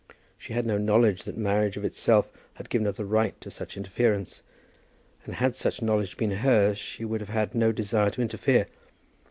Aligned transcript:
She 0.35 0.53
had 0.53 0.65
no 0.65 0.79
knowledge 0.79 1.25
that 1.25 1.37
marriage 1.37 1.77
of 1.77 1.85
itself 1.85 2.31
had 2.55 2.71
given 2.71 2.87
her 2.87 2.91
the 2.91 3.05
right 3.05 3.39
to 3.39 3.51
such 3.51 3.77
interference; 3.77 4.41
and 5.25 5.35
had 5.35 5.53
such 5.55 5.83
knowledge 5.83 6.17
been 6.17 6.31
hers 6.31 6.79
she 6.79 7.05
would 7.05 7.21
have 7.21 7.29
had 7.29 7.53
no 7.53 7.71
desire 7.71 8.09
to 8.09 8.21
interfere. 8.23 8.65